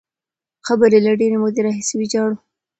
[0.65, 2.39] قبر یې له ډېرې مودې راهیسې ویجاړ وو.